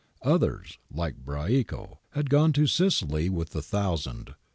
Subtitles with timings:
[0.23, 4.33] Others, like Braico, had gone to Sicily with the Thousand.